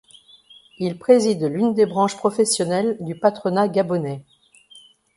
[0.79, 4.25] Il préside l'une des Branches Professionnelles du Patronat Gabonais.